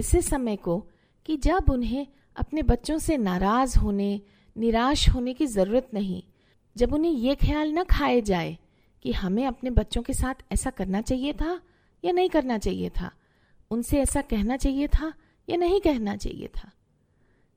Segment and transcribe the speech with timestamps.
[0.00, 0.78] ऐसे समय को
[1.26, 2.06] कि जब उन्हें
[2.36, 4.20] अपने बच्चों से नाराज़ होने,
[4.56, 6.22] निराश होने की ज़रूरत नहीं,
[6.76, 8.58] जब उन्हें ये ख्याल न खाए जाए
[9.02, 11.60] कि हमें अपने बच्चों के साथ ऐसा करना चाहिए था
[12.04, 13.10] या नहीं करना चाहिए था,
[13.70, 15.12] उनसे ऐसा कहना चाहिए था
[15.48, 16.70] या नहीं कहना चाहिए था।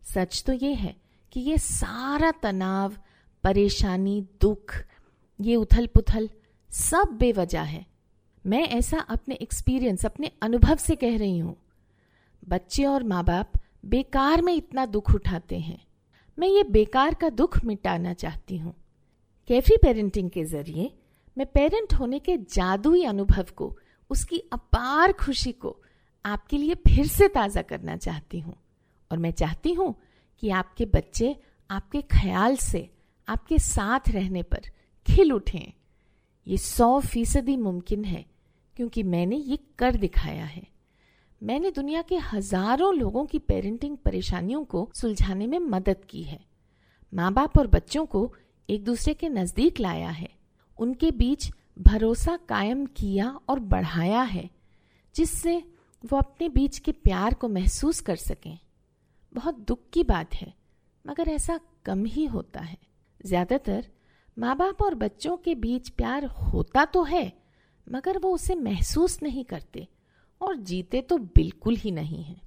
[0.04, 0.96] सच तो ये है
[1.32, 2.98] कि ये सारा तनाव,
[3.44, 4.76] परेशानी, दुख,
[5.40, 6.30] ये उथल पुथल
[6.72, 7.86] सब बेवजह है।
[8.46, 11.56] मैं ऐसा अपने एक्सपीरियंस अपने अनुभव से कह रही हूँ।
[12.44, 13.54] बच्चे और माँ बाप
[13.86, 15.80] बेकार में इतना दुख उठाते हैं।
[16.38, 18.74] मैं ये बेकार का दुख मिटाना चाहती हूँ।
[19.50, 20.92] कैफी पेरेंटिंग के ज़रिए
[21.38, 23.76] मैं पेरेंट होने के जादुई अनुभव को,
[24.10, 25.76] उसकी अपार खुशी को
[26.26, 28.56] आपके लिए फिर से ताज़ा करना चाहती हूँ।
[29.12, 29.94] और मैं चाहती हूँ
[30.44, 31.36] कि आपके बच्चे
[31.70, 32.90] आपके ख्याल से,
[33.28, 34.70] आपके साथ रहने पर
[35.08, 35.74] खिल उठें।
[36.48, 38.26] ये सौ फ़ीसदी मुमकिन है,
[38.76, 40.73] क्योंकि मैंने ये कर दिखाया है।
[41.44, 46.40] मैंने दुनिया के हज़ारों लोगों की पेरेंटिंग परेशानियों को सुलझाने में मदद की है।
[47.14, 48.32] माँ बाप और बच्चों को
[48.70, 50.30] एक दूसरे के नज़दीक लाया है।
[50.80, 54.50] उनके बीच भरोसा कायम किया और बढ़ाया है,
[55.16, 55.58] जिससे
[56.04, 58.58] वो अपने बीच के प्यार को महसूस कर सकें।
[59.34, 60.54] बहुत दुख की बात है,
[61.06, 62.78] मगर ऐसा कम ही होता है।
[63.26, 63.86] ज़्यादातर
[64.38, 67.32] माँ बाप और बच्चों के बीच प्यार होता तो है,
[67.88, 69.88] मगर वो उसे महसूस नहीं करते।
[70.44, 72.42] और जीते तो बिल्कुल ही नहीं हैं।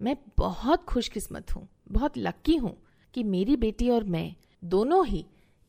[0.00, 2.76] मैं बहुत खुशकिस्मत हूँ, बहुत लक्की हूँ
[3.14, 4.34] कि मेरी बेटी और मैं
[4.64, 5.24] दोनों ही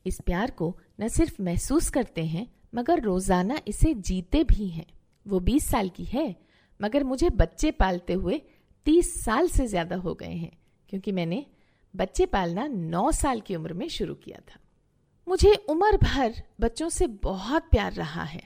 [0.06, 4.86] इस प्यार को न सिर्फ़ महसूस करते हैं, मगर रोज़ाना इसे जीते भी हैं।
[5.26, 6.36] वो बीस साल की है,
[6.80, 8.42] मगर मुझे बच्चे पालते हुए
[8.86, 10.52] तीस साल से ज़्यादा हो गए हैं,
[10.90, 11.46] क्योंकि मैंने
[11.94, 14.60] बच्चे पालना नौ साल की उम्र में शुरू किया था।
[15.28, 18.42] मुझे उम्र भर बच्चों से बहुत प्यार रहा है।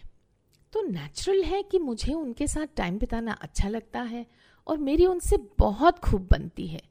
[0.73, 4.25] तो नेचुरल है कि मुझे उनके साथ टाइम बिताना अच्छा लगता है
[4.67, 6.81] और मेरी उनसे बहुत खूब बनती है।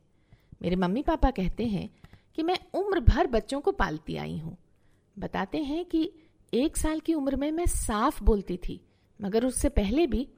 [0.62, 1.88] मेरे मम्मी पापा कहते हैं
[2.34, 4.56] कि मैं उम्र भर बच्चों को पालती आई हूँ।
[5.18, 6.10] बताते हैं कि
[6.52, 8.80] एक साल की उम्र में मैं साफ़ बोलती थी,
[9.20, 10.28] मगर उससे पहले भी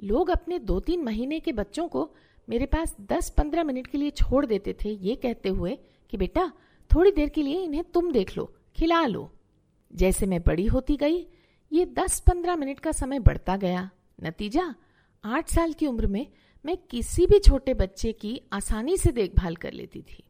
[0.00, 2.10] लोग अपने दो तीन महीने के बच्चों को
[2.48, 5.78] मेरे पास दस पंद्रह मिनट के लिए छोड़ देते थे। ये कहते हुए
[6.10, 6.52] कि, बेटा,
[6.90, 9.30] थोड़ी देर के लिए इन्हें तुम देख लो, खिला लो।
[9.92, 11.26] जैसे मैं बड़ी होती गई
[11.70, 14.74] ये दस पंद्रह मिनट का समय बढ़ता गया। नतीजा?
[15.24, 16.26] आठ साल की उम्र में
[16.64, 20.22] मैं किसी भी छोटे बच्चे की आसानी से देखभाल कर लेती थी।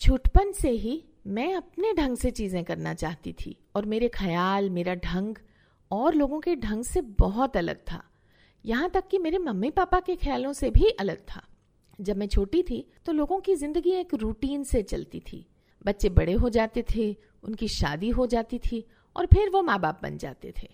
[0.00, 4.94] छुटपन से ही मैं अपने ढंग से चीज़ें करना चाहती थी और मेरे ख्याल, मेरा
[4.94, 5.36] ढंग
[5.90, 8.02] और लोगों के ढंग से बहुत अलग था।
[8.64, 11.42] यहाँ तक कि मेरे मम्मी पापा के ख्यालों से भी अलग था।
[11.98, 15.46] जब मैं छोटी थी तो लोगों की ज़िंदगी एक रूटीन से चलती थी।
[15.84, 18.84] बच्चे बड़े हो जाते थे, उनकी शादी हो जाती थी
[19.16, 20.68] और फिर वो माँ बाप बन जाते थे।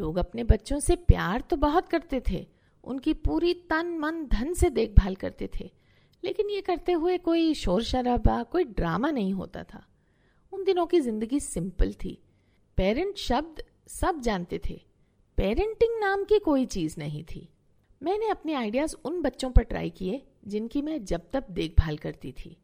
[0.00, 2.46] लोग अपने बच्चों से प्यार तो बहुत करते थे,
[2.84, 5.70] उनकी पूरी तन, मन, धन से देखभाल करते थे,
[6.22, 9.84] लेकिन ये करते हुए कोई शोर शराबा कोई ड्रामा नहीं होता था।
[10.52, 12.18] उन दिनों की ज़िंदगी सिंपल थी।
[12.78, 14.80] पेरेंट शब्द सब जानते थे।
[15.38, 17.48] पेरेंटिंग नाम की कोई चीज़ नहीं थी।
[18.00, 22.56] मैंने अपने आइडियाज़ उन बच्चों पर ट्राई किए, जिनकी मैं जब तब देखभाल करती थी।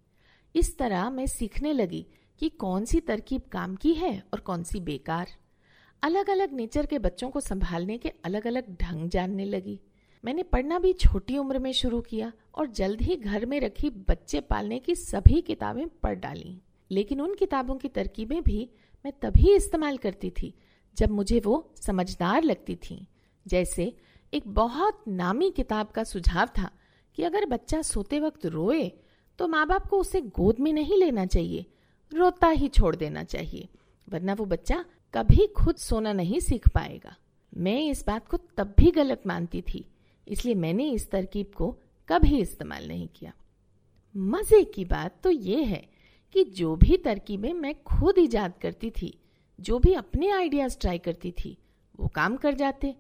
[0.54, 2.06] इस तरह मैं सीखने लगी
[2.38, 5.28] कि कौन सी तरकीब काम की है और कौन सी बेकार।
[6.03, 9.81] अलग अलग नेचर के बच्चों को संभालने के अलग अलग ढंग जानने लगी।
[10.25, 14.41] मैंने पढ़ना भी छोटी उम्र में शुरू किया और जल्द ही घर में रखी बच्चे
[14.41, 16.60] पालने की सभी किताबें पढ़ डाली।
[16.91, 18.69] लेकिन उन किताबों की तरकीबें भी
[19.04, 20.54] मैं तभी इस्तेमाल करती थी,
[20.97, 23.06] जब मुझे वो समझदार लगती थी।
[23.47, 23.93] जैसे
[24.32, 26.71] एक बहुत नामी किताब का सुझाव था
[27.19, 28.91] कि अगर बच्चा सोते वक्त रोए
[29.38, 31.66] तो माँ बाप को उसे गोद में नहीं लेना चाहिए।
[32.12, 33.69] रोता ही छोड़ देना चाहिए,
[34.08, 37.14] वरना वो बच्चा कभी खुद सोना नहीं सीख पाएगा।
[37.52, 39.84] मैं इस बात को तब भी गलत मानती थी,
[40.26, 41.70] इसलिए मैंने इस तरकीब को
[42.08, 43.32] कभी इस्तेमाल नहीं किया।
[44.14, 45.86] मज़े की बात तो ये है
[46.34, 49.12] कि जो भी तरकीबें मैं खुद ईजाद करती थी,
[49.58, 51.56] जो भी अपने आइडियाज़ ट्राई करती थी,
[51.98, 52.94] वो काम कर जाते।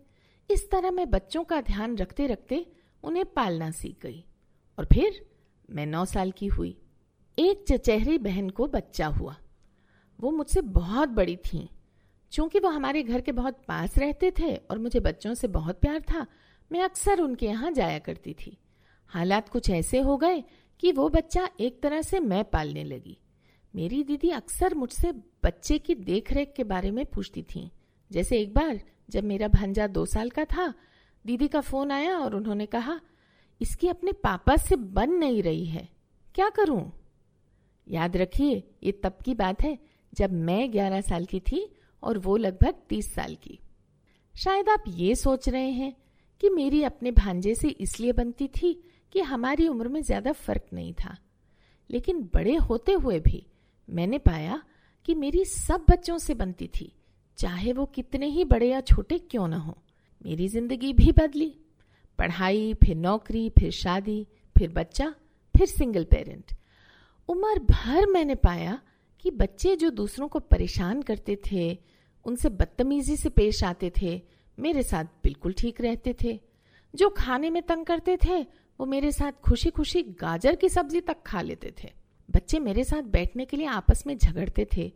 [0.50, 2.66] इस तरह मैं बच्चों का ध्यान रखते रखते
[3.04, 4.24] उन्हें पालना सीख गई
[4.78, 5.24] और फिर
[5.68, 6.76] मैं नौ साल की हुई।
[7.38, 9.36] एक चचहरी बहन को बच्चा हुआ।
[10.18, 11.68] वो मुझसे बहुत बड़ी थी।
[12.32, 16.00] चूँकि वो हमारे घर के बहुत पास रहते थे और मुझे बच्चों से बहुत प्यार
[16.00, 16.26] था,
[16.70, 18.56] मैं अक्सर उनके यहाँ जाया करती थी।
[19.06, 20.44] हालात कुछ ऐसे हो गए
[20.80, 23.18] कि वो बच्चा एक तरह से मैं पालने लगी।
[23.74, 25.12] मेरी दीदी अक्सर मुझसे
[25.44, 27.70] बच्चे की देखरेख के बारे में पूछती थी।
[28.10, 28.80] जैसे एक बार
[29.10, 30.74] जब मेरा भांजा दो साल का था,
[31.24, 33.00] दीदी का फ़ोन आया और उन्होंने कहा,
[33.60, 35.88] इसकी अपने पापा से बन नहीं रही है।
[36.34, 36.92] क्या करूँ?
[37.88, 39.78] याद रखिए, ये तब की बात है
[40.12, 41.68] जब मैं ग्यारह साल की थी
[42.02, 43.58] और वो लगभग तीस साल की।
[44.34, 45.94] शायद आप ये सोच रहे हैं
[46.40, 48.72] कि मेरी अपने भांजे से इसलिए बनती थी
[49.12, 51.16] कि हमारी उम्र में ज़्यादा फ़र्क नहीं था।
[51.90, 53.44] लेकिन बड़े होते हुए भी
[53.88, 54.60] मैंने पाया
[55.08, 56.92] कि मेरी सब बच्चों से बनती थी,
[57.38, 59.76] चाहे वो कितने ही बड़े या छोटे क्यों ना हो।
[60.24, 61.54] मेरी ज़िंदगी भी बदली।
[62.18, 64.26] पढ़ाई, फिर नौकरी, फिर शादी,
[64.56, 65.14] फिर बच्चा,
[65.54, 66.52] फिर सिंगल पेरेंट
[67.28, 68.82] उम्र भर मैंने पाया
[69.20, 71.78] कि बच्चे जो दूसरों को परेशान करते थे,
[72.24, 74.22] उनसे बदतमीजी से पेश आते थे,
[74.58, 76.40] मेरे साथ बिल्कुल ठीक रहते थे।
[76.94, 78.42] जो खाने में तंग करते थे,
[78.80, 81.92] वो मेरे साथ खुशी खुशी गाजर की सब्ज़ी तक खा लेते थे।
[82.30, 84.92] बच्चे मेरे साथ बैठने के लिए आपस में झगड़ते थे।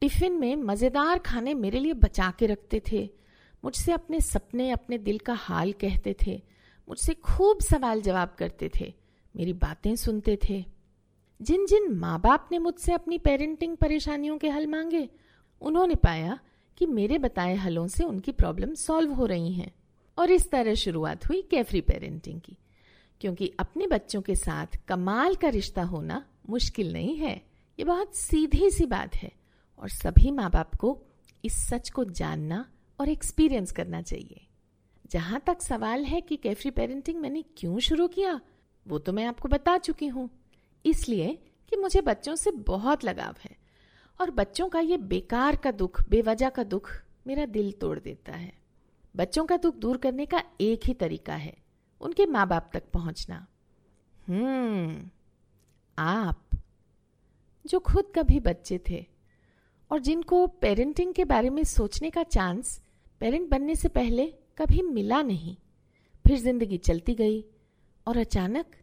[0.00, 3.10] टिफ़िन में मज़ेदार खाने मेरे लिए बचा के रखते थे।
[3.64, 6.42] मुझसे अपने सपने अपने दिल का हाल कहते थे।
[6.88, 8.94] मुझसे खूब सवाल जवाब करते थे।
[9.36, 10.71] मेरी बातें सुनते थे।
[11.42, 15.08] जिन जिन माँ बाप ने मुझसे अपनी पेरेंटिंग परेशानियों के हल मांगे,
[15.62, 16.38] उन्होंने पाया
[16.78, 19.72] कि मेरे बताए हलों से उनकी प्रॉब्लम सॉल्व हो रही हैं।
[20.18, 22.56] और इस तरह शुरुआत हुई कैफरी पेरेंटिंग की,
[23.20, 27.34] क्योंकि अपने बच्चों के साथ कमाल का रिश्ता होना मुश्किल नहीं है।
[27.78, 29.30] ये बहुत सीधी सी बात है
[29.78, 30.98] और सभी माँ बाप को
[31.44, 32.64] इस सच को जानना
[33.00, 34.46] और एक्सपीरियंस करना चाहिए।
[35.10, 38.40] जहाँ तक सवाल है कि कैफरी पेरेंटिंग मैंने क्यों शुरू किया,
[38.86, 40.28] वो तो मैं आपको बता चुकी हूँ।
[40.84, 41.38] इसलिए
[41.72, 43.56] कि मुझे बच्चों से बहुत लगाव है
[44.18, 46.90] और बच्चों का ये बेकार का दुख, बेवजह का दुख
[47.26, 48.52] मेरा दिल तोड़ देता है।
[49.14, 51.56] बच्चों का दुख दूर करने का एक ही तरीका है,
[52.00, 53.46] उनके माँ बाप तक पहुँचना।
[54.18, 55.10] हम्म
[55.98, 56.44] आप,
[57.64, 59.04] जो खुद कभी बच्चे थे
[59.90, 62.80] और जिनको पेरेंटिंग के बारे में सोचने का चांस
[63.20, 64.26] पेरेंट बनने से पहले
[64.58, 65.56] कभी मिला नहीं,
[66.24, 67.44] फिर ज़िंदगी चलती गई
[68.06, 68.76] और अचानक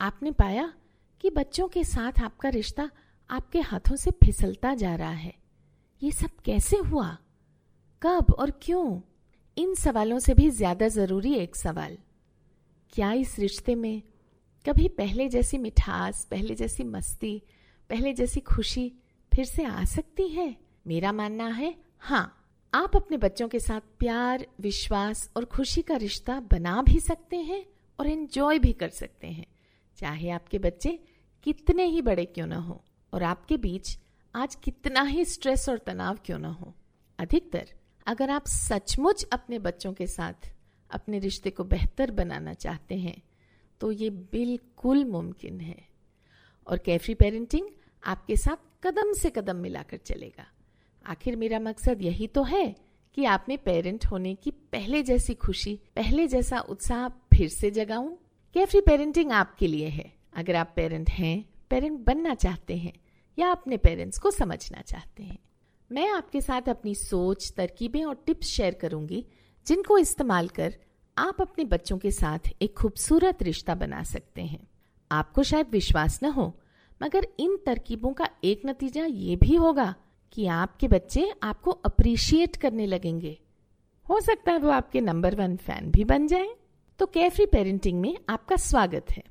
[0.00, 0.72] आपने पाया
[1.20, 2.90] कि बच्चों के साथ आपका रिश्ता
[3.30, 5.34] आपके हाथों से फिसलता जा रहा है।
[6.02, 7.18] ये सब कैसे हुआ?
[8.02, 9.00] कब और क्यों?
[9.56, 11.98] इन सवालों से भी ज़्यादा ज़रूरी एक सवाल।
[12.92, 14.02] क्या इस रिश्ते में
[14.68, 17.42] कभी पहले जैसी मिठास, पहले जैसी मस्ती,
[17.90, 18.92] पहले जैसी खुशी
[19.32, 20.56] फिर से आ सकती है?
[20.86, 22.36] मेरा मानना है हाँ
[22.74, 27.64] आप अपने बच्चों के साथ प्यार, विश्वास और खुशी का रिश्ता बना भी सकते हैं
[27.98, 29.46] और एंजॉय भी कर सकते हैं।
[29.98, 30.98] चाहे आपके बच्चे
[31.44, 32.82] कितने ही बड़े क्यों ना हो
[33.12, 33.98] और आपके बीच
[34.34, 36.74] आज कितना ही स्ट्रेस और तनाव क्यों ना हो।
[37.18, 37.68] अधिकतर
[38.06, 40.52] अगर आप सचमुच अपने बच्चों के साथ
[40.90, 43.22] अपने रिश्ते को बेहतर बनाना चाहते हैं
[43.80, 45.88] तो ये बिल्कुल मुमकिन है।
[46.66, 47.66] और कैफरी पेरेंटिंग
[48.02, 50.46] आपके साथ कदम से कदम मिलाकर चलेगा।
[51.06, 52.76] आखिर मेरा मकसद यही तो है
[53.16, 58.16] कि आप में पेरेंट होने की पहले जैसी खुशी, पहले जैसा उत्साह फिर से जगाऊं।
[58.54, 62.92] कैफरी पेरेंटिंग आपके लिए है। अगर आप पेरेंट हैं, पेरेंट बनना चाहते हैं
[63.38, 65.38] या अपने पेरेंट्स को समझना चाहते हैं।
[65.92, 69.26] मैं आपके साथ अपनी सोच, तरकीबें और टिप्स शेयर करूँगी,
[69.66, 70.76] जिनको इस्तेमाल कर
[71.18, 74.68] आप अपने बच्चों के साथ एक खूबसूरत रिश्ता बना सकते हैं।
[75.12, 76.60] आपको शायद विश्वास न हो,
[77.02, 79.94] मगर इन तरकीबों का एक नतीजा ये भी होगा
[80.32, 83.40] कि आपके बच्चे आपको अप्रिशिएट करने लगेंगे।
[84.08, 86.48] हो सकता है वो आपके नंबर वन फ़ैन भी बन जाए।
[86.98, 89.22] तो कैफरी पेरेंटिंग में आपका स्वागत है।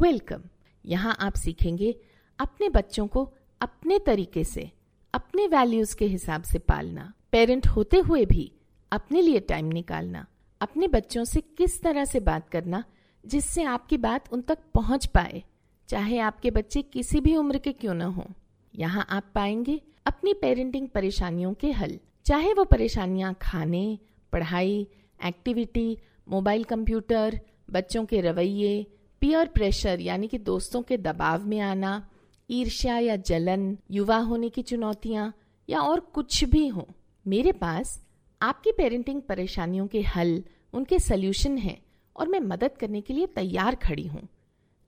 [0.00, 0.42] वेलकम
[0.84, 1.94] यहाँ आप सीखेंगे
[2.38, 3.22] अपने बच्चों को
[3.60, 4.70] अपने तरीके से,
[5.14, 8.50] अपने वैल्यूज़ के हिसाब से पालना पेरेंट होते हुए भी
[8.92, 10.24] अपने लिए टाइम निकालना,
[10.60, 12.82] अपने बच्चों से किस तरह से बात करना
[13.24, 15.42] जिससे आपकी बात उन तक पहुँच पाए,
[15.88, 18.26] चाहे आपके बच्चे किसी भी उम्र के क्यों न हो।
[18.74, 23.98] यहाँ आप पाएँगे अपनी पेरेंटिंग परेशानियों के हल, चाहे वो परेशानियाँ खाने,
[24.32, 24.86] पढ़ाई
[25.20, 25.96] एक्टिविटी
[26.28, 27.40] मोबाइल कंप्यूटर
[27.70, 28.86] बच्चों के रवैये
[29.20, 32.10] पीयर प्रेशर यानी कि दोस्तों के दबाव में आना,
[32.50, 35.34] ईर्ष्या या जलन, युवा होने की चुनौतियाँ,
[35.68, 36.88] या और कुछ भी हो,
[37.26, 38.06] मेरे पास
[38.42, 41.82] आपकी पेरेंटिंग परेशानियों के हल, उनके सल्यूशन हैं
[42.16, 44.28] और मैं मदद करने के लिए तैयार खड़ी हूँ।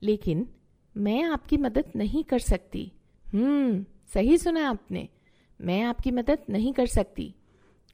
[0.02, 0.48] लेकिन
[0.96, 2.92] मैं आपकी मदद नहीं कर सकती।
[3.34, 3.84] हम्म
[4.14, 5.08] सही सुना आपने।
[5.60, 7.34] मैं आपकी मदद नहीं कर सकती।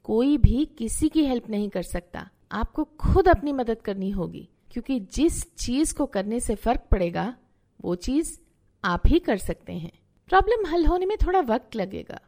[0.03, 4.99] कोई भी किसी की हेल्प नहीं कर सकता। आपको खुद अपनी मदद करनी होगी। क्योंकि
[5.13, 7.35] जिस चीज़ को करने से फ़र्क पड़ेगा,
[7.81, 8.37] वो चीज़
[8.83, 9.91] आप ही कर सकते हैं।
[10.29, 12.19] प्रॉब्लम हल होने में थोड़ा वक्त लगेगा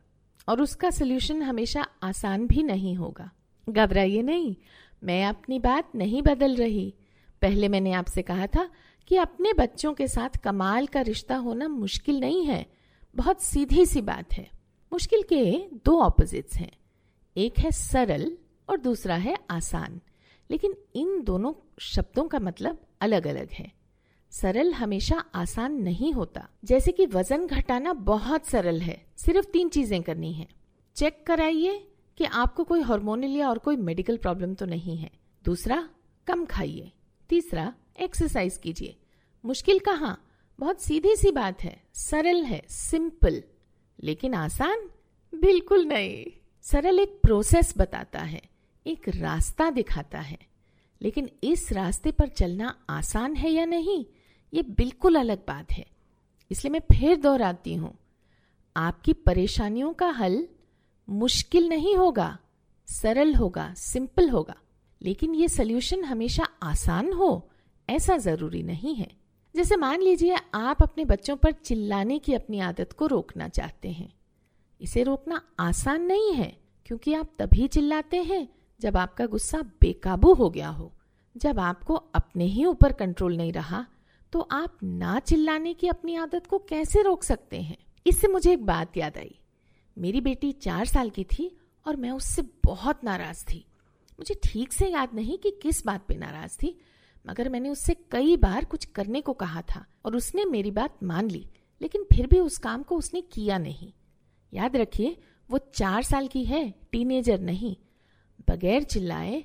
[0.48, 3.29] और उसका सोल्यूशन हमेशा आसान भी नहीं होगा।
[3.69, 4.55] घबराइए नहीं,
[5.03, 6.93] मैं अपनी बात नहीं बदल रही।
[7.41, 8.69] पहले मैंने आपसे कहा था
[9.10, 12.65] कि अपने बच्चों के साथ कमाल का रिश्ता होना मुश्किल नहीं है,
[13.15, 14.50] बहुत सीधी सी बात है।
[14.91, 15.43] मुश्किल के
[15.86, 16.72] दो ऑपोजिट्स हैं,
[17.38, 18.31] एक है सरल
[18.69, 20.00] और दूसरा है आसान।
[20.51, 23.72] लेकिन इन दोनों शब्दों का मतलब अलग अलग है।
[24.32, 30.03] सरल हमेशा आसान नहीं होता। जैसे कि वज़न घटाना बहुत सरल है। सिर्फ़ तीन चीज़ें
[30.03, 30.48] करनी है।
[30.96, 31.88] चेक कराइए
[32.18, 35.12] कि आपको कोई हार्मोनल या और कोई मेडिकल प्रॉब्लम तो नहीं है।
[35.46, 35.89] दूसरा,
[36.27, 36.91] कम खाइए।
[37.29, 38.96] तीसरा एक्सरसाइज कीजिए।
[39.46, 40.25] मुश्किल कहाँ?
[40.60, 43.44] बहुत सीधी सी बात है। सरल है सिंपल
[44.03, 44.89] लेकिन आसान?
[45.36, 46.25] बिल्कुल नहीं।
[46.62, 48.41] सरल एक प्रोसेस बताता है।
[48.89, 50.38] एक रास्ता दिखाता है।
[51.01, 54.05] लेकिन इस रास्ते पर चलना आसान है या नहीं,
[54.53, 55.86] ये बिल्कुल अलग बात है।
[56.51, 57.98] इसलिए मैं फिर दोहराती हूँ।
[58.77, 60.48] आपकी परेशानियों का हल
[61.10, 62.39] मुश्किल नहीं होगा,
[62.86, 64.55] सरल होगा, सिंपल होगा।
[65.01, 67.50] लेकिन ये सल्यूशन हमेशा आसान हो,
[67.89, 69.12] ऐसा ज़रूरी नहीं है।
[69.55, 74.13] जैसे मान लीजिए आप अपने बच्चों पर चिल्लाने की अपनी आदत को रोकना चाहते हैं।
[74.81, 78.48] इसे रोकना आसान नहीं है, क्योंकि आप तभी चिल्लाते हैं
[78.79, 80.91] जब आपका गुस्सा बेकाबू हो गया हो,
[81.36, 83.86] जब आपको अपने ही ऊपर कंट्रोल नहीं रहा
[84.33, 87.77] तो आप ना चिल्लाने की अपनी आदत को कैसे रोक सकते हैं?
[88.05, 89.36] इससे मुझे एक बात याद आई।
[89.98, 91.50] मेरी बेटी चार साल की थी
[91.86, 93.65] और मैं उससे बहुत नाराज़ थी।
[94.19, 96.77] मुझे ठीक से याद नहीं कि किस बात पे नाराज़ थी,
[97.25, 101.29] मगर मैंने उससे कई बार कुछ करने को कहा था और उसने मेरी बात मान
[101.29, 101.45] ली,
[101.81, 103.91] लेकिन फिर भी उस काम को उसने किया नहीं।
[104.53, 105.17] याद रखिए,
[105.50, 107.75] वो चार साल की है, टीनेजर नहीं
[108.48, 109.43] बगैर चिल्लाए,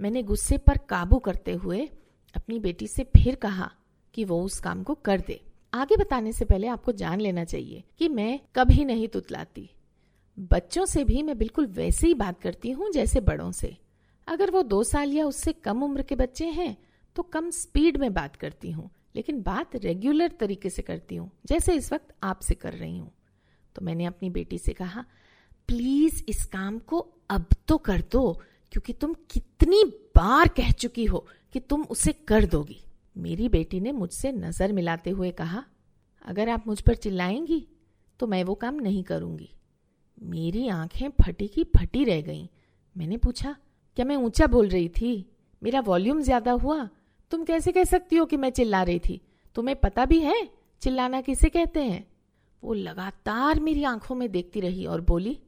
[0.00, 1.88] मैंने गुस्से पर काबू करते हुए
[2.34, 3.70] अपनी बेटी से फिर कहा
[4.14, 5.40] कि वो उस काम को कर दे।
[5.72, 9.68] आगे बताने से पहले आपको जान लेना चाहिए कि मैं कभी नहीं तुतलाती।
[10.50, 13.76] बच्चों से भी मैं बिल्कुल वैसे ही बात करती हूँ जैसे बड़ों से।
[14.28, 16.76] अगर वो दो साल या उससे कम उम्र के बच्चे हैं
[17.16, 21.74] तो कम स्पीड में बात करती हूँ, लेकिन बात रेगुलर तरीके से करती हूँ, जैसे
[21.74, 23.10] इस वक्त आपसे कर रही हूँ।
[23.76, 25.04] तो मैंने अपनी बेटी से कहा,
[25.68, 28.32] प्लीज़ इस काम को अब तो कर दो,
[28.72, 29.82] क्योंकि तुम कितनी
[30.16, 32.80] बार कह चुकी हो कि तुम उसे कर दोगी।
[33.16, 35.64] मेरी बेटी ने मुझसे नज़र मिलाते हुए कहा,
[36.22, 37.66] अगर आप मुझ पर चिल्लाएँगी
[38.20, 39.48] तो मैं वो काम नहीं करूँगी।
[40.22, 42.46] मेरी आँखें फटी की फटी रह गईं।
[42.96, 43.54] मैंने पूछा,
[43.96, 45.26] क्या मैं ऊँचा बोल रही थी?
[45.62, 46.88] मेरा वॉल्यूम ज़्यादा हुआ?
[47.32, 49.20] तुम कैसे कह सकती हो कि मैं चिल्ला रही थी?
[49.56, 50.48] तुम्हें पता भी है
[50.82, 52.06] चिल्लाना किसे कहते हैं?
[52.62, 55.38] वो लगातार मेरी आँखों में देखती रही और बोली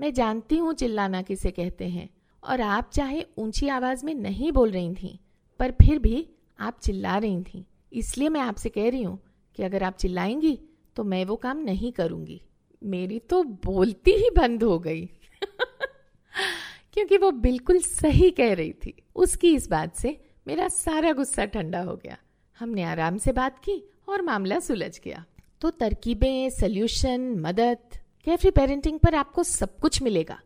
[0.00, 2.08] मैं जानती हूँ चिल्लाना किसे कहते हैं,
[2.42, 5.18] और आप चाहे ऊँची आवाज़ में नहीं बोल रही थी,
[5.60, 6.28] पर फिर भी
[6.60, 9.18] आप चिल्ला रही थी। इसलिए मैं आपसे कह रही हूँ
[9.56, 10.58] कि अगर आप चिल्लाएँगी
[10.96, 12.40] तो मैं वो काम नहीं करूँगी।
[12.82, 15.04] मेरी तो बोलती ही बंद हो गई।
[16.92, 21.80] क्योंकि वो बिल्कुल सही कह रही थी। उसकी इस बात से मेरा सारा गुस्सा ठंडा
[21.80, 22.16] हो गया।
[22.58, 25.24] हमने आराम से बात की और मामला सुलझ गया।
[25.60, 30.38] तो तरकीबें, सोल्यूशन, मदद कैफरी पेरेंटिंग पर आपको सब कुछ मिलेगा,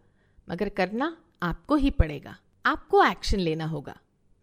[0.48, 3.96] मगर करना आपको ही पड़ेगा। आपको एक्शन लेना होगा,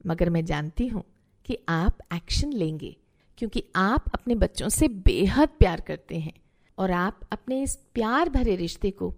[0.07, 1.03] मगर मैं जानती हूँ
[1.45, 2.95] कि आप एक्शन लेंगे,
[3.37, 6.33] क्योंकि आप अपने बच्चों से बेहद प्यार करते हैं
[6.77, 9.09] और आप अपने इस प्यार भरे रिश्ते को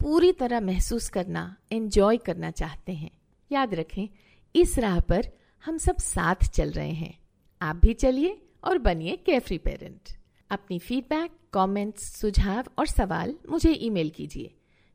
[0.00, 3.10] पूरी तरह महसूस करना एंजॉय करना चाहते हैं।
[3.50, 4.08] याद रखें,
[4.54, 5.28] इस राह पर
[5.64, 7.18] हम सब साथ चल रहे हैं।
[7.60, 10.18] आप भी चलिए और बनिए केफ्री पेरेंट
[10.50, 14.54] अपनी फीडबैक कमेंट्स, सुझाव और सवाल मुझे ईमेल कीजिए।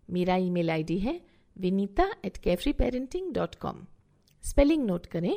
[0.09, 1.19] मेरा ईमेल आईडी है
[1.57, 3.85] Vinita at carefree parenting dot com
[4.43, 5.35] spelling note करें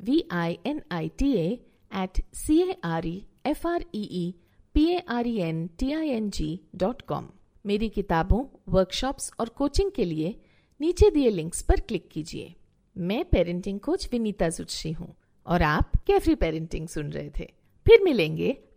[0.00, 4.34] V I N I T at C A R E F R E E
[4.74, 7.28] P A R E N T I N G dot com
[7.64, 10.34] मेरी किताबों workshops और coaching के लिए
[10.80, 12.54] नीचे दिए links पर click कीजिए।
[12.96, 15.14] मैं पेरेंटिंग कोच विनीता जुटशी हूँ
[15.46, 17.50] और आप कैफरी पेरेंटिंग सुन रहे थे।
[17.86, 18.56] फिर मिलेंगे